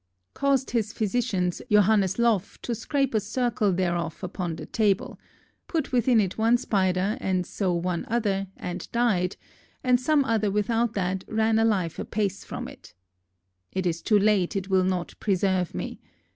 Caused 0.33 0.71
his 0.71 0.91
phiziccians, 0.91 1.61
Johannes 1.69 2.15
Lloff, 2.17 2.59
to 2.63 2.73
scrape 2.73 3.13
a 3.13 3.19
circle 3.19 3.71
thereof 3.71 4.23
upon 4.23 4.55
the 4.55 4.65
tabell; 4.65 5.19
putt 5.67 5.91
within 5.91 6.19
it 6.19 6.39
one 6.39 6.57
spider 6.57 7.19
and 7.21 7.45
so 7.45 7.71
one 7.71 8.05
other 8.09 8.47
and 8.57 8.91
died, 8.91 9.37
and 9.83 10.01
some 10.01 10.25
other 10.25 10.49
without 10.49 10.95
that 10.95 11.23
ran 11.27 11.59
alive 11.59 11.99
apace 11.99 12.43
from 12.43 12.67
it.—"It 12.67 13.85
is 13.85 14.01
too 14.01 14.17
late, 14.17 14.55
it 14.55 14.69
will 14.71 14.83
not 14.85 15.13
preserve 15.19 15.75
me. 15.75 15.99